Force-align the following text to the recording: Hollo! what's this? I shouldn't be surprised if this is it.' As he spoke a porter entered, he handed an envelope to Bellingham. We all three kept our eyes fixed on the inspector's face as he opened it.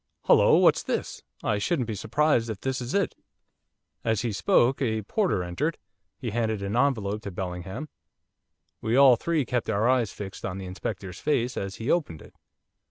Hollo! 0.23 0.57
what's 0.57 0.81
this? 0.81 1.21
I 1.43 1.59
shouldn't 1.59 1.87
be 1.87 1.93
surprised 1.93 2.49
if 2.49 2.61
this 2.61 2.81
is 2.81 2.95
it.' 2.95 3.13
As 4.03 4.21
he 4.23 4.31
spoke 4.31 4.81
a 4.81 5.03
porter 5.03 5.43
entered, 5.43 5.77
he 6.17 6.31
handed 6.31 6.63
an 6.63 6.75
envelope 6.75 7.21
to 7.21 7.29
Bellingham. 7.29 7.87
We 8.81 8.95
all 8.95 9.15
three 9.15 9.45
kept 9.45 9.69
our 9.69 9.87
eyes 9.87 10.11
fixed 10.11 10.43
on 10.43 10.57
the 10.57 10.65
inspector's 10.65 11.19
face 11.19 11.55
as 11.55 11.75
he 11.75 11.91
opened 11.91 12.23
it. 12.23 12.33